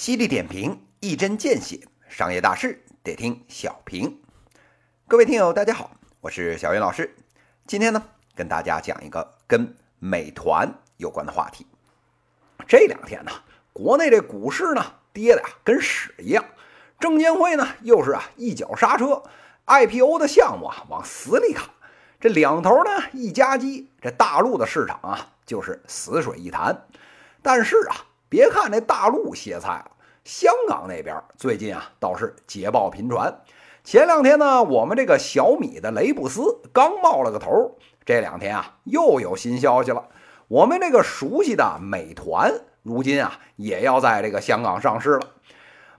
[0.00, 1.78] 犀利点评，一针见血，
[2.08, 4.18] 商业大事得听小平。
[5.06, 5.90] 各位听友，大家好，
[6.22, 7.14] 我是小云老师。
[7.66, 8.02] 今天呢，
[8.34, 11.66] 跟大家讲一个跟美团有关的话题。
[12.66, 13.30] 这两天呢，
[13.74, 16.42] 国内这股市呢跌的呀跟屎一样，
[16.98, 19.22] 证监会呢又是啊一脚刹车
[19.66, 21.68] ，IPO 的项目啊往死里卡。
[22.18, 26.86] 这两头呢一夹击，这大陆的市场啊就是死水一潭。
[27.42, 28.06] 但是啊。
[28.30, 29.90] 别看这大陆歇菜了，
[30.24, 33.42] 香港那边最近啊倒是捷报频传。
[33.82, 40.04] 前两天呢，我们这个小米的雷布斯刚冒了个头，这两天啊又有新消息了。
[40.48, 42.52] 我们这个熟悉的美团，
[42.82, 45.20] 如今啊也要在这个香港上市了。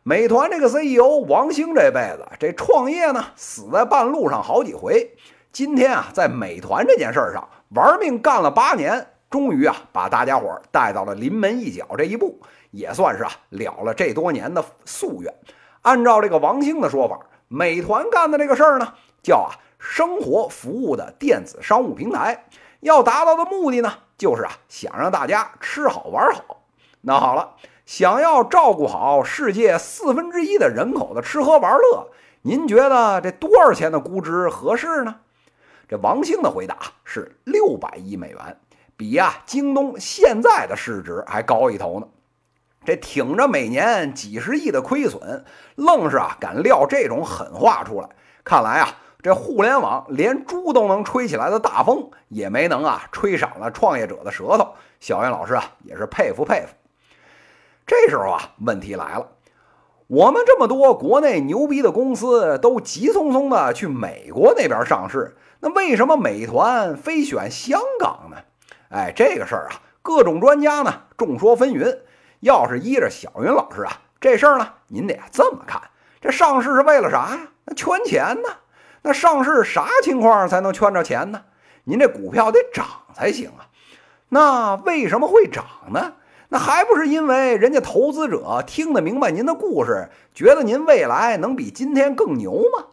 [0.03, 5.15] 美团这个 CEO 王兴这辈子这创业呢，死在半路上好几回。
[5.51, 9.07] 今天啊，在美团这件事上玩命干了八年。
[9.29, 15.33] 终于啊，把大家伙带到了临门一脚这一步，也算是啊了了这多年的夙愿。
[15.83, 22.45] 按照这个王兴的说法，美团干的这个事儿呢，叫啊生活服务的电子商务平台。
[22.81, 26.63] 要达到的目的呢，就是啊想让大家吃好玩好。
[27.01, 27.55] 那好了，
[27.85, 32.07] 想要照顾好世界四分之一的人口的吃喝玩乐，
[32.41, 35.15] 您觉得这多少钱的估值合适呢？
[35.87, 38.57] 这王兴的回答是六百亿美元。
[38.95, 42.07] 比呀，京东现在的市值还高一头呢。
[42.83, 48.09] 这挺着每年几十亿的亏损，愣是啊敢撂这种狠话出来。
[48.43, 54.73] 看来啊，这互联网连猪都能吹起来的大风，也没能啊吹赏了创业者的舌头。
[54.99, 56.73] 小袁老师啊，也是佩服佩服。
[57.85, 59.27] 这时候啊，问题来了，
[60.07, 68.37] 我们这么多国内牛逼的公司都急匆匆的去美国那边上市，那为什么美团非选香港呢？
[68.89, 71.99] 哎，这个事儿啊，各种专家呢众说纷纭。
[72.41, 75.81] 要是依着小云老师啊，这事儿呢，您得这么看：
[76.19, 77.39] 这上市是为了啥呀？
[77.65, 78.49] 那圈钱呢？
[79.03, 81.41] 那上市啥情况才能圈着钱呢？
[81.83, 83.69] 您这股票得涨才行啊。
[84.29, 86.13] 那为什么会涨呢？
[86.49, 92.87] 那还不是因为人家投资者听得明白您的故事，觉得您未来能比今天更牛吗？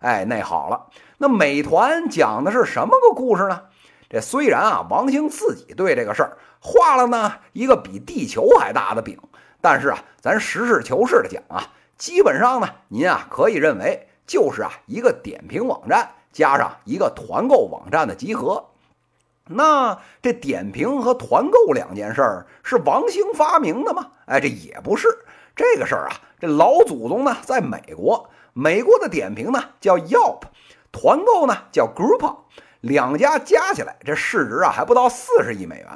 [0.00, 0.86] 哎，那好了，
[1.18, 3.62] 那美团讲的是什么个故事呢？
[4.10, 9.18] 这虽然啊，王兴自己对这个事儿画了呢一个比地球还大的饼，
[9.60, 18.64] 但是啊，咱实事求是的讲啊，基本上呢，您啊可以认为就是啊一个点评网站加上一个团购网站的集合。
[19.50, 24.10] 那这点评和团购两件事儿是王兴发明的吗？
[24.26, 25.08] 哎，这也不是。
[25.56, 30.42] 这个事儿啊，这老祖宗呢在美国，美国的点评呢叫 Yelp，
[30.92, 32.36] 团购呢叫 Group。
[32.80, 35.86] 两家加起来，这市值啊还不到四十亿美元。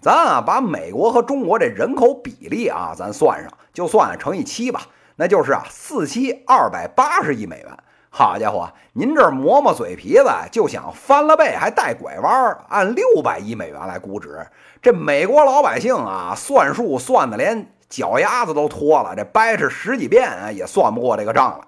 [0.00, 4.82] 咱啊把美国和中国这人口比例啊，咱算上，就算乘以七吧，
[5.16, 7.68] 那就是啊四七二百八十亿美元。
[8.10, 14.46] 好家伙，您这磨磨嘴皮子就想翻了倍还带拐弯，按六百亿美元来估值，
[14.80, 21.66] 这美国老百姓啊算数算的连脚丫子都脱了，这掰扯十几遍啊也算不过这个账来。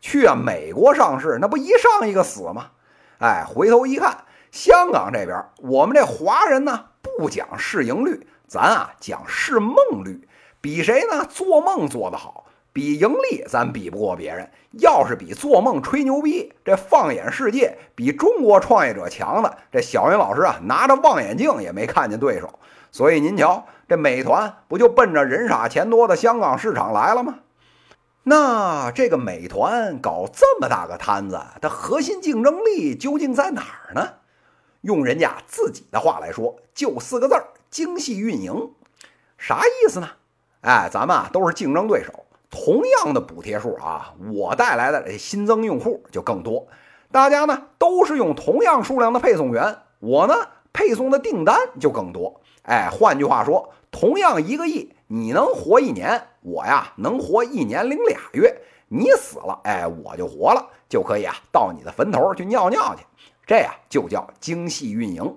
[0.00, 2.66] 去啊美国上市，那不一上一个死吗？
[3.20, 10.26] 哎，回头一看，香港这边，我们这华人呢不讲市盈率，咱啊讲市梦率，
[10.62, 11.26] 比谁呢？
[11.26, 14.50] 做梦做得好，比盈利咱比不过别人。
[14.80, 22.58] 要是比做梦吹牛逼，这放眼世界，比中国创业者强的，这小云老师啊拿着望远镜也没看见对手。
[22.90, 27.34] 所以您瞧，这美团不就奔着人傻钱多的香港市场来了吗？
[28.22, 34.14] 那这个美团搞这么大个摊子，它核心竞争力究竟在哪儿呢？
[34.82, 38.72] 用人家自己的话来说，就四个字儿：精细运营。
[39.38, 40.08] 啥意思呢？
[40.60, 42.12] 哎，咱们啊都是竞争对手，
[42.50, 46.66] 同样的补贴数啊，我带来的新增用户就更多。
[47.10, 50.34] 大家呢都是用同样数量的配送员，我呢
[50.72, 52.42] 配送的订单就更多。
[52.64, 54.94] 哎，换句话说，同样一个亿。
[55.12, 58.56] 你能活一年，我呀能活一年零俩月。
[58.86, 63.04] 你死了，哎，我就活了，就可以啊到你的坟头去尿尿去。
[63.44, 65.36] 这呀就叫精细运营。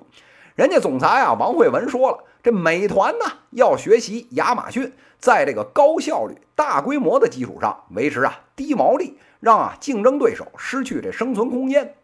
[0.53, 11.95] 人家总裁啊王慧文说了，这美团呢要学习亚马逊，在这个高效率、大规模的基础上维持啊低毛利，让啊竞争对手失去这生存空间。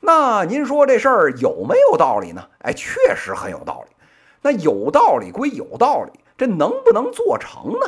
[0.00, 2.46] 那您说这事儿有没有道理呢？
[2.58, 3.96] 哎，确实很有道理。
[4.42, 6.20] 那有道理归有道理。
[6.40, 7.86] 这能不能做成呢？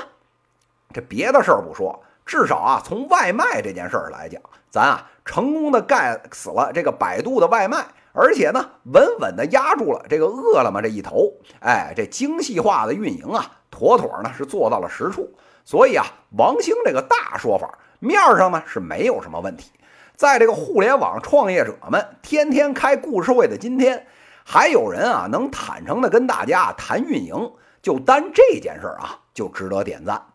[0.93, 7.83] 这别的事儿不说，至少啊，从外卖这件事儿来讲，咱啊成功的盖死了这个百度的外卖，
[8.13, 11.33] 而且呢稳稳的压住了这个饿了么这一头。
[11.61, 15.33] 哎，这精细化的运营啊，妥妥呢是做到了实处。
[15.65, 16.05] 所以啊，
[16.37, 19.71] 王兴这个大说法面上呢是没有什么问题。
[20.15, 24.07] 在这个互联网创业者们天天开故事会的今天，
[24.45, 27.53] 还有人啊能坦诚的跟大家谈运营，
[27.83, 30.29] 就单这件事儿啊就值得点赞。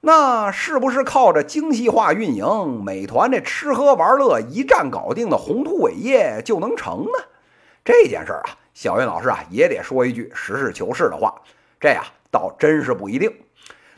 [0.00, 7.24] 那是不是靠着精细化运营，美团这吃喝玩乐一站搞定的宏图伟业就能成呢？
[7.84, 11.34] 这件事儿啊，小云老师啊也得说一句实事求是的话，
[11.78, 13.34] 这呀倒真是不一定。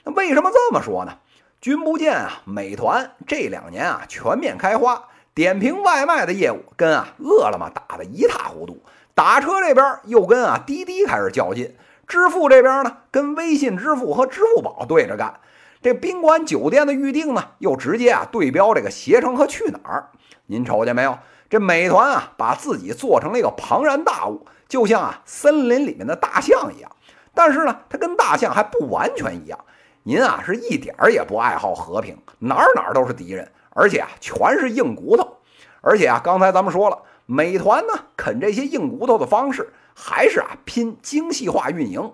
[0.02, 1.18] 那为什么这么说呢？
[1.60, 5.04] 君不见啊，美团这两年啊全面开花，
[5.34, 8.82] 点评外卖的业务跟啊饿了么打得一塌糊涂，
[9.14, 11.76] 打车这边又跟啊滴滴开始较劲，
[12.06, 15.40] 支付这边呢跟微信支付和支付宝对着干。
[15.80, 20.10] 这宾馆酒店的预订呢，又直接啊对标这个携程和去哪儿。
[20.46, 21.18] 您瞅见没有？
[21.50, 26.90] 这美团啊，把自己做成了一个庞然大物，就像啊森林里面的大象一样。
[27.34, 29.58] 但是呢，它跟大象还不完全一样。
[30.04, 35.36] 您啊是一点儿也不爱好和平，哪儿哪儿都是敌人，而且啊全是硬骨头。
[35.80, 42.12] 而且啊，刚才咱们说了，美团呢啃这些硬骨头的方式，还是啊拼精细化运营。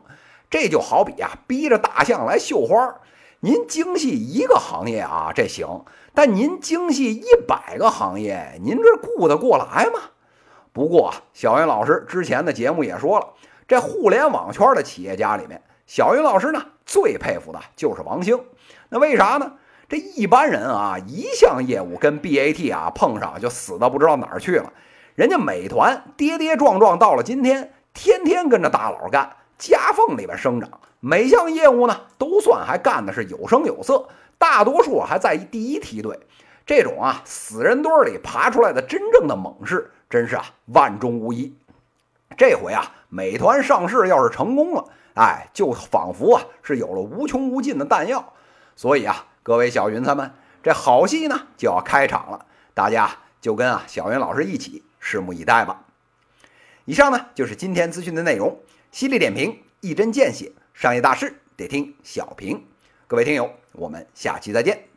[0.51, 2.97] 这就好比啊逼着大象来绣花。
[3.41, 10.01] 您精细一个行业啊，这行；但您精细一百个行业，您这顾得过来吗？
[10.73, 13.29] 不过啊，小云老师之前的节目也说了，
[13.69, 18.41] 这互联网圈的企业家里面，小云老师呢最佩服的就是王兴。
[18.89, 19.53] 那为啥呢？
[19.89, 24.73] 这一般人啊，一项业务跟 BAT 啊碰上就死的不知道哪儿去了。
[25.19, 29.29] 人家美团跌跌撞撞到了今天，天天跟着大佬干，
[29.59, 30.71] 夹缝里边生长。
[31.01, 34.07] 每项业务呢，都算还干的是有声有色，
[34.39, 36.21] 大多数还在第一梯队。
[36.65, 41.53] 这种啊，死人堆里爬出来的真正的猛士，真是啊，万中无一。
[42.37, 44.85] 这回啊，美团上市要是成功了，
[45.15, 48.25] 哎，就仿佛啊是有了无穷无尽的弹药。
[48.77, 50.31] 所以啊，各位小云彩们，
[50.63, 53.11] 这好戏呢就要开场了，大家
[53.41, 55.85] 就跟啊小云老师一起拭目以待吧。
[56.85, 58.61] 以上呢就是今天资讯的内容，
[58.91, 60.53] 犀利点评，一针见血。
[60.75, 62.65] 商业大事得听小平，
[63.07, 64.88] 各位听友，我们下期再见。